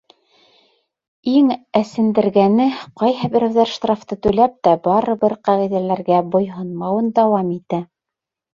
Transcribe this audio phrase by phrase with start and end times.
[1.31, 2.65] Иң әсендергәне:
[3.03, 7.85] ҡайһы берәүҙәр штрафты түләп тә, барыбер ҡағиҙәләргә бойһонмауын дауам итә.